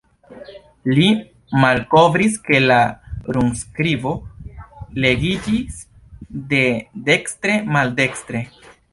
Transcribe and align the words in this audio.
Li 0.99 1.07
malkovris 1.63 2.37
ke 2.47 2.61
la 2.63 2.77
runskribo 3.37 4.13
legiĝis 5.05 5.77
de 6.55 6.63
dekstre 7.11 7.59
maldekstren. 7.77 8.49